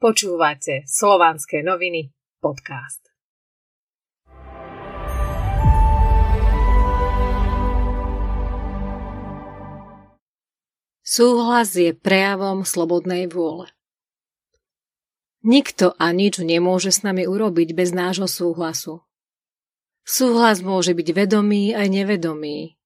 Počúvate 0.00 0.88
Slovanské 0.88 1.60
noviny 1.60 2.08
podcast. 2.40 3.04
Súhlas 11.04 11.76
je 11.76 11.92
prejavom 11.92 12.64
slobodnej 12.64 13.28
vôle. 13.28 13.68
Nikto 15.44 15.92
a 16.00 16.16
nič 16.16 16.40
nemôže 16.40 16.96
s 16.96 17.04
nami 17.04 17.28
urobiť 17.28 17.76
bez 17.76 17.92
nášho 17.92 18.24
súhlasu. 18.24 19.04
Súhlas 20.00 20.64
môže 20.64 20.96
byť 20.96 21.08
vedomý 21.12 21.76
aj 21.76 21.92
nevedomý. 21.92 22.80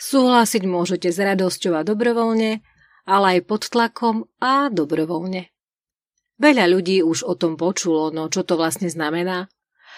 Súhlasiť 0.00 0.64
môžete 0.64 1.12
s 1.12 1.20
radosťou 1.20 1.76
a 1.76 1.84
dobrovoľne, 1.84 2.64
ale 3.04 3.26
aj 3.36 3.40
pod 3.44 3.68
tlakom 3.68 4.24
a 4.40 4.72
dobrovoľne. 4.72 5.52
Veľa 6.38 6.70
ľudí 6.70 7.02
už 7.02 7.26
o 7.26 7.34
tom 7.34 7.58
počulo, 7.58 8.14
no 8.14 8.30
čo 8.30 8.46
to 8.46 8.54
vlastne 8.54 8.86
znamená? 8.86 9.50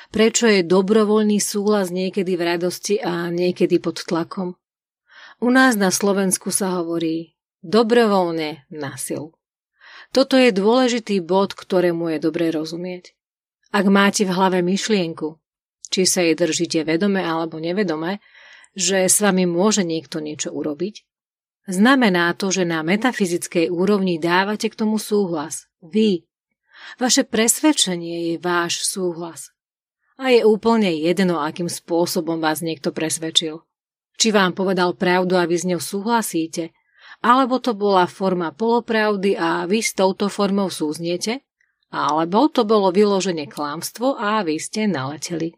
Prečo 0.09 0.49
je 0.49 0.65
dobrovoľný 0.65 1.37
súhlas 1.37 1.93
niekedy 1.93 2.35
v 2.35 2.43
radosti 2.57 2.97
a 2.97 3.29
niekedy 3.29 3.77
pod 3.77 4.01
tlakom? 4.09 4.57
U 5.41 5.49
nás 5.53 5.77
na 5.77 5.93
Slovensku 5.93 6.49
sa 6.49 6.81
hovorí 6.81 7.37
dobrovoľne 7.61 8.65
na. 8.73 8.97
Toto 10.11 10.35
je 10.41 10.51
dôležitý 10.51 11.21
bod, 11.21 11.53
ktorému 11.53 12.17
je 12.17 12.19
dobre 12.19 12.49
rozumieť. 12.49 13.13
Ak 13.71 13.87
máte 13.87 14.25
v 14.27 14.35
hlave 14.35 14.65
myšlienku, 14.65 15.39
či 15.93 16.09
sa 16.09 16.25
jej 16.25 16.35
držíte 16.35 16.83
vedome 16.83 17.23
alebo 17.23 17.61
nevedome, 17.61 18.19
že 18.75 19.07
s 19.07 19.21
vami 19.23 19.47
môže 19.47 19.87
niekto 19.87 20.19
niečo 20.19 20.51
urobiť, 20.51 21.05
znamená 21.69 22.33
to, 22.35 22.51
že 22.51 22.67
na 22.67 22.83
metafyzickej 22.83 23.71
úrovni 23.71 24.19
dávate 24.19 24.73
k 24.73 24.79
tomu 24.79 24.99
súhlas. 24.99 25.71
Vy, 25.79 26.30
Vaše 26.99 27.25
presvedčenie 27.25 28.33
je 28.33 28.37
váš 28.39 28.85
súhlas. 28.85 29.53
A 30.21 30.33
je 30.33 30.45
úplne 30.45 30.93
jedno, 30.93 31.41
akým 31.41 31.69
spôsobom 31.69 32.41
vás 32.41 32.61
niekto 32.61 32.93
presvedčil. 32.93 33.65
Či 34.21 34.37
vám 34.37 34.53
povedal 34.53 34.93
pravdu 34.93 35.41
a 35.41 35.49
vy 35.49 35.57
s 35.57 35.65
ňou 35.65 35.81
súhlasíte, 35.81 36.77
alebo 37.25 37.57
to 37.61 37.73
bola 37.73 38.05
forma 38.05 38.53
polopravdy 38.53 39.33
a 39.37 39.65
vy 39.65 39.81
s 39.81 39.97
touto 39.97 40.29
formou 40.29 40.69
súzniete, 40.69 41.45
alebo 41.91 42.47
to 42.53 42.63
bolo 42.69 42.93
vyložené 42.95 43.51
klámstvo 43.51 44.15
a 44.15 44.45
vy 44.47 44.61
ste 44.61 44.87
naleteli. 44.87 45.57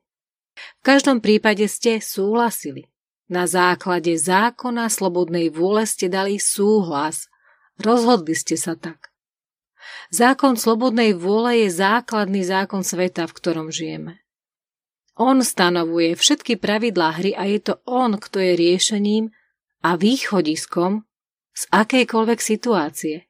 V 0.55 0.83
každom 0.83 1.21
prípade 1.21 1.67
ste 1.69 2.01
súhlasili. 2.01 2.89
Na 3.29 3.49
základe 3.49 4.17
zákona 4.17 4.93
slobodnej 4.93 5.49
vôle 5.49 5.89
ste 5.89 6.09
dali 6.09 6.37
súhlas. 6.37 7.29
Rozhodli 7.81 8.37
ste 8.37 8.61
sa 8.61 8.77
tak. 8.77 9.12
Zákon 10.13 10.61
slobodnej 10.61 11.17
vôle 11.17 11.65
je 11.65 11.73
základný 11.73 12.45
zákon 12.45 12.85
sveta, 12.85 13.25
v 13.25 13.33
ktorom 13.33 13.73
žijeme. 13.73 14.21
On 15.17 15.41
stanovuje 15.41 16.13
všetky 16.13 16.61
pravidlá 16.61 17.17
hry 17.17 17.33
a 17.33 17.49
je 17.49 17.73
to 17.73 17.75
on, 17.89 18.21
kto 18.21 18.37
je 18.37 18.53
riešením 18.53 19.33
a 19.81 19.97
východiskom 19.97 21.09
z 21.57 21.63
akejkoľvek 21.73 22.39
situácie. 22.45 23.25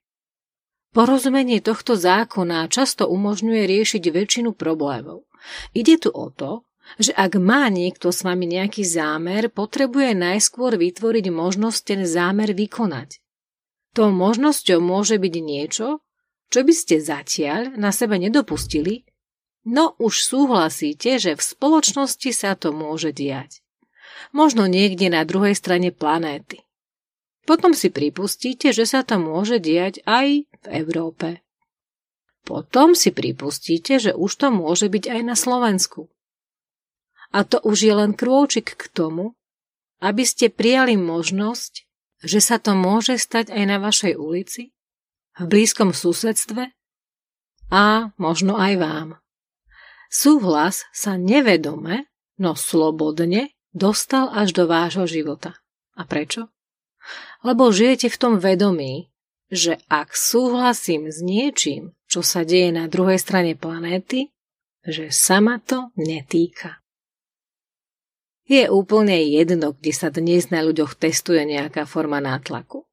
Porozumenie 0.91 1.63
tohto 1.63 1.95
zákona 1.95 2.67
často 2.67 3.07
umožňuje 3.07 3.63
riešiť 3.63 4.03
väčšinu 4.03 4.51
problémov. 4.53 5.25
Ide 5.73 6.03
tu 6.03 6.11
o 6.11 6.35
to, 6.35 6.67
že 6.99 7.15
ak 7.15 7.39
má 7.39 7.71
niekto 7.71 8.11
s 8.11 8.27
vami 8.27 8.45
nejaký 8.45 8.83
zámer, 8.83 9.49
potrebuje 9.49 10.19
najskôr 10.19 10.75
vytvoriť 10.75 11.27
možnosť 11.31 11.81
ten 11.87 12.01
zámer 12.05 12.53
vykonať. 12.53 13.23
Tou 13.95 14.11
možnosťou 14.11 14.83
môže 14.83 15.17
byť 15.17 15.35
niečo, 15.41 16.03
čo 16.53 16.61
by 16.61 16.75
ste 16.77 17.01
zatiaľ 17.01 17.81
na 17.81 17.89
sebe 17.89 18.21
nedopustili, 18.21 19.09
no 19.65 19.97
už 19.97 20.21
súhlasíte, 20.21 21.17
že 21.17 21.33
v 21.33 21.41
spoločnosti 21.41 22.31
sa 22.37 22.53
to 22.53 22.77
môže 22.77 23.17
diať. 23.17 23.65
Možno 24.37 24.69
niekde 24.69 25.09
na 25.09 25.25
druhej 25.25 25.57
strane 25.57 25.89
planéty. 25.97 26.61
Potom 27.49 27.73
si 27.73 27.89
pripustíte, 27.89 28.71
že 28.71 28.85
sa 28.85 29.01
to 29.01 29.17
môže 29.17 29.59
diať 29.65 30.05
aj 30.05 30.45
v 30.45 30.67
Európe. 30.69 31.41
Potom 32.45 32.93
si 32.93 33.11
pripustíte, 33.17 33.97
že 33.97 34.13
už 34.13 34.31
to 34.37 34.49
môže 34.53 34.93
byť 34.93 35.05
aj 35.09 35.21
na 35.25 35.35
Slovensku. 35.35 36.13
A 37.33 37.49
to 37.49 37.65
už 37.65 37.89
je 37.89 37.95
len 37.97 38.13
krôčik 38.13 38.77
k 38.77 38.85
tomu, 38.93 39.41
aby 40.05 40.27
ste 40.27 40.53
prijali 40.53 41.01
možnosť, 41.01 41.89
že 42.23 42.39
sa 42.45 42.61
to 42.61 42.77
môže 42.77 43.17
stať 43.17 43.51
aj 43.55 43.65
na 43.65 43.79
vašej 43.81 44.15
ulici, 44.19 44.75
v 45.39 45.45
blízkom 45.49 45.97
susedstve 45.97 46.73
a 47.73 48.13
možno 48.21 48.61
aj 48.61 48.73
vám. 48.77 49.09
Súhlas 50.13 50.85
sa 50.93 51.17
nevedome, 51.17 52.13
no 52.37 52.53
slobodne 52.53 53.57
dostal 53.73 54.29
až 54.29 54.53
do 54.53 54.65
vášho 54.69 55.09
života. 55.09 55.57
A 55.97 56.05
prečo? 56.05 56.53
Lebo 57.41 57.73
žijete 57.73 58.13
v 58.13 58.21
tom 58.21 58.35
vedomí, 58.37 59.09
že 59.53 59.81
ak 59.89 60.17
súhlasím 60.17 61.09
s 61.09 61.25
niečím, 61.25 61.97
čo 62.09 62.21
sa 62.21 62.45
deje 62.45 62.73
na 62.73 62.89
druhej 62.89 63.17
strane 63.17 63.57
planéty, 63.57 64.33
že 64.85 65.09
sa 65.09 65.41
to 65.65 65.93
netýka. 65.97 66.81
Je 68.45 68.69
úplne 68.69 69.17
jedno, 69.33 69.73
kde 69.73 69.93
sa 69.95 70.13
dnes 70.13 70.53
na 70.53 70.61
ľuďoch 70.61 70.99
testuje 70.99 71.47
nejaká 71.47 71.89
forma 71.89 72.21
nátlaku. 72.21 72.85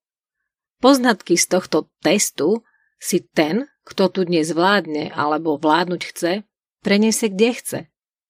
Poznatky 0.79 1.35
z 1.35 1.45
tohto 1.51 1.91
testu 1.99 2.63
si 3.03 3.19
ten, 3.19 3.67
kto 3.83 4.07
tu 4.07 4.23
dnes 4.23 4.47
vládne 4.55 5.11
alebo 5.11 5.59
vládnuť 5.59 6.01
chce, 6.07 6.31
preniesie 6.79 7.27
kde 7.27 7.49
chce. 7.51 7.79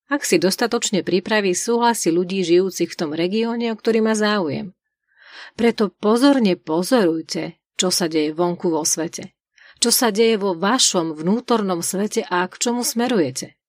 Ak 0.10 0.26
si 0.26 0.42
dostatočne 0.42 1.06
pripraví 1.06 1.54
súhlasy 1.54 2.10
ľudí 2.10 2.42
žijúcich 2.42 2.90
v 2.90 2.98
tom 2.98 3.14
regióne, 3.14 3.70
o 3.70 3.78
ktorý 3.78 4.02
má 4.02 4.18
záujem. 4.18 4.74
Preto 5.54 5.94
pozorne 5.94 6.58
pozorujte, 6.58 7.62
čo 7.78 7.94
sa 7.94 8.10
deje 8.10 8.34
vonku 8.34 8.74
vo 8.74 8.82
svete. 8.82 9.38
Čo 9.78 9.94
sa 9.94 10.10
deje 10.10 10.42
vo 10.42 10.58
vašom 10.58 11.14
vnútornom 11.14 11.86
svete 11.86 12.26
a 12.26 12.50
k 12.50 12.54
čomu 12.58 12.82
smerujete. 12.82 13.62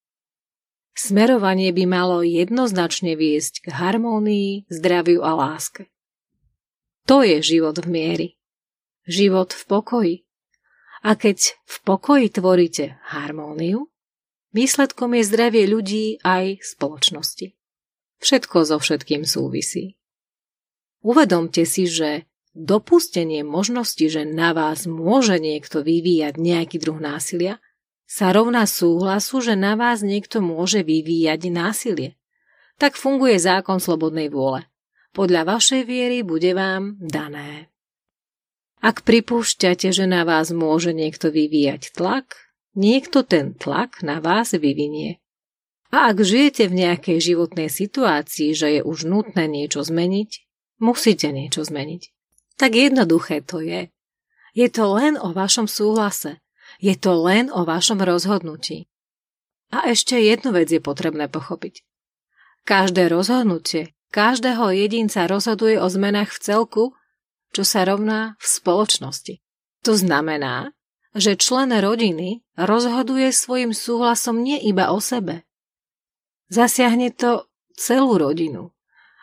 Smerovanie 0.97 1.71
by 1.77 1.85
malo 1.85 2.25
jednoznačne 2.25 3.13
viesť 3.13 3.69
k 3.69 3.77
harmónii, 3.77 4.73
zdraviu 4.73 5.21
a 5.21 5.37
láske. 5.37 5.93
To 7.05 7.21
je 7.21 7.45
život 7.45 7.77
v 7.85 7.87
miery 7.93 8.40
život 9.07 9.53
v 9.53 9.63
pokoji. 9.67 10.17
A 11.01 11.17
keď 11.17 11.57
v 11.65 11.77
pokoji 11.85 12.27
tvoríte 12.29 13.01
harmóniu, 13.09 13.89
výsledkom 14.53 15.17
je 15.17 15.23
zdravie 15.25 15.65
ľudí 15.65 16.21
aj 16.21 16.61
spoločnosti. 16.61 17.57
Všetko 18.21 18.57
so 18.69 18.77
všetkým 18.77 19.25
súvisí. 19.25 19.97
Uvedomte 21.01 21.65
si, 21.65 21.89
že 21.89 22.29
dopustenie 22.53 23.41
možnosti, 23.41 24.05
že 24.05 24.29
na 24.29 24.53
vás 24.53 24.85
môže 24.85 25.41
niekto 25.41 25.81
vyvíjať 25.81 26.37
nejaký 26.37 26.77
druh 26.77 27.01
násilia, 27.01 27.57
sa 28.11 28.35
rovná 28.35 28.67
súhlasu, 28.67 29.39
že 29.39 29.55
na 29.55 29.79
vás 29.79 30.03
niekto 30.03 30.43
môže 30.43 30.83
vyvíjať 30.83 31.41
násilie. 31.49 32.19
Tak 32.77 32.99
funguje 32.99 33.39
zákon 33.39 33.79
slobodnej 33.79 34.29
vôle. 34.29 34.67
Podľa 35.15 35.47
vašej 35.47 35.87
viery 35.87 36.27
bude 36.27 36.51
vám 36.51 36.99
dané. 36.99 37.70
Ak 38.81 39.05
pripúšťate, 39.05 39.93
že 39.93 40.09
na 40.09 40.25
vás 40.25 40.53
môže 40.57 40.97
niekto 40.97 41.29
vyvíjať 41.29 41.93
tlak, 41.93 42.37
niekto 42.73 43.21
ten 43.21 43.53
tlak 43.53 44.01
na 44.01 44.25
vás 44.25 44.57
vyvinie. 44.57 45.21
A 45.93 46.09
ak 46.15 46.25
žijete 46.25 46.71
v 46.71 46.87
nejakej 46.87 47.19
životnej 47.35 47.69
situácii, 47.69 48.57
že 48.57 48.79
je 48.79 48.81
už 48.81 49.05
nutné 49.05 49.51
niečo 49.51 49.85
zmeniť, 49.85 50.31
musíte 50.81 51.29
niečo 51.29 51.67
zmeniť. 51.67 52.09
Tak 52.57 52.73
jednoduché 52.73 53.45
to 53.45 53.61
je. 53.61 53.93
Je 54.57 54.69
to 54.73 54.85
len 54.97 55.21
o 55.21 55.35
vašom 55.37 55.69
súhlase. 55.69 56.41
Je 56.81 56.97
to 56.97 57.21
len 57.21 57.53
o 57.53 57.69
vašom 57.69 58.01
rozhodnutí. 58.01 58.89
A 59.71 59.93
ešte 59.93 60.17
jednu 60.19 60.57
vec 60.57 60.73
je 60.73 60.81
potrebné 60.81 61.29
pochopiť. 61.29 61.83
Každé 62.65 63.11
rozhodnutie, 63.11 63.93
každého 64.15 64.71
jedinca 64.73 65.27
rozhoduje 65.27 65.79
o 65.79 65.87
zmenách 65.87 66.31
v 66.35 66.43
celku, 66.43 66.85
čo 67.51 67.63
sa 67.67 67.87
rovná 67.87 68.39
v 68.39 68.47
spoločnosti. 68.47 69.35
To 69.87 69.93
znamená, 69.97 70.75
že 71.17 71.35
člen 71.35 71.75
rodiny 71.75 72.47
rozhoduje 72.55 73.35
svojim 73.35 73.75
súhlasom 73.75 74.39
nie 74.43 74.61
iba 74.63 74.95
o 74.95 75.03
sebe. 75.03 75.43
Zasiahne 76.51 77.11
to 77.15 77.51
celú 77.75 78.19
rodinu. 78.19 78.75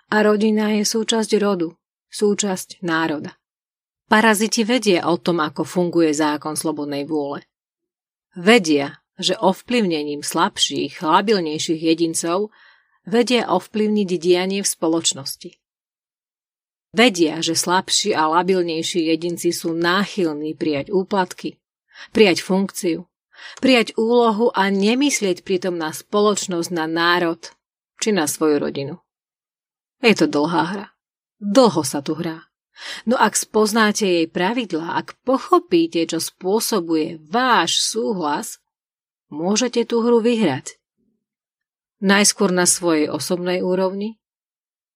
A 0.08 0.24
rodina 0.24 0.72
je 0.80 0.88
súčasť 0.88 1.36
rodu, 1.40 1.76
súčasť 2.08 2.80
národa. 2.80 3.36
Paraziti 4.08 4.64
vedia 4.64 5.04
o 5.12 5.20
tom, 5.20 5.44
ako 5.44 5.68
funguje 5.68 6.16
zákon 6.16 6.56
slobodnej 6.56 7.04
vôle. 7.04 7.44
Vedia, 8.40 9.04
že 9.20 9.36
ovplyvnením 9.36 10.24
slabších, 10.24 11.04
labilnejších 11.04 11.82
jedincov 11.84 12.56
vedia 13.04 13.52
ovplyvniť 13.52 14.10
dianie 14.16 14.64
v 14.64 14.68
spoločnosti. 14.68 15.52
Vedia, 16.98 17.46
že 17.46 17.54
slabší 17.54 18.18
a 18.18 18.26
labilnejší 18.26 19.14
jedinci 19.14 19.54
sú 19.54 19.78
náchylní 19.78 20.58
prijať 20.58 20.90
úplatky, 20.90 21.62
prijať 22.10 22.42
funkciu, 22.42 23.06
Prijať 23.62 23.94
úlohu 23.98 24.50
a 24.54 24.70
nemyslieť 24.70 25.46
pritom 25.46 25.78
na 25.78 25.94
spoločnosť, 25.94 26.70
na 26.74 26.86
národ 26.90 27.42
či 28.02 28.14
na 28.14 28.30
svoju 28.30 28.58
rodinu. 28.62 28.96
Je 30.02 30.14
to 30.14 30.30
dlhá 30.30 30.64
hra. 30.74 30.88
Dlho 31.42 31.82
sa 31.82 32.02
tu 32.02 32.18
hrá. 32.18 32.46
No 33.10 33.18
ak 33.18 33.34
spoznáte 33.34 34.06
jej 34.06 34.28
pravidlá, 34.30 35.02
ak 35.02 35.18
pochopíte, 35.26 36.06
čo 36.06 36.22
spôsobuje 36.22 37.18
váš 37.26 37.82
súhlas, 37.82 38.62
môžete 39.34 39.90
tú 39.90 40.06
hru 40.06 40.22
vyhrať. 40.22 40.78
Najskôr 41.98 42.54
na 42.54 42.70
svojej 42.70 43.10
osobnej 43.10 43.66
úrovni, 43.66 44.22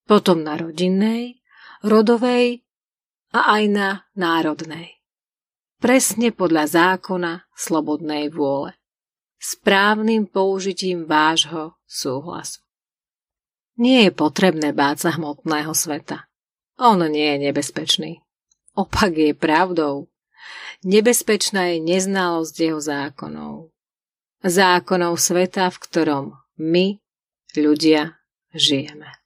potom 0.05 0.45
na 0.45 0.61
rodinnej, 0.61 1.40
rodovej 1.83 2.61
a 3.33 3.57
aj 3.59 3.63
na 3.69 3.89
národnej. 4.13 5.01
Presne 5.81 6.29
podľa 6.29 6.69
zákona 6.69 7.49
slobodnej 7.57 8.29
vôle. 8.29 8.77
Správnym 9.41 10.29
použitím 10.29 11.09
vášho 11.09 11.73
súhlasu. 11.89 12.61
Nie 13.81 14.05
je 14.05 14.11
potrebné 14.13 14.77
báť 14.77 15.09
sa 15.09 15.11
hmotného 15.17 15.73
sveta. 15.73 16.29
On 16.77 17.01
nie 17.01 17.25
je 17.25 17.37
nebezpečný. 17.49 18.21
Opak 18.77 19.17
je 19.17 19.33
pravdou. 19.33 20.13
Nebezpečná 20.85 21.73
je 21.73 21.77
neznalosť 21.81 22.55
jeho 22.57 22.77
zákonov. 22.77 23.73
Zákonov 24.45 25.17
sveta, 25.17 25.69
v 25.73 25.77
ktorom 25.77 26.25
my, 26.61 27.01
ľudia, 27.57 28.21
žijeme. 28.53 29.20